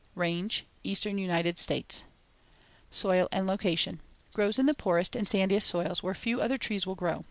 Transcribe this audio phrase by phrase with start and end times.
[0.15, 2.03] Range: Eastern United States.
[2.89, 4.01] Soil and location:
[4.33, 7.19] Grows in the poorest and sandiest soils where few other trees will grow.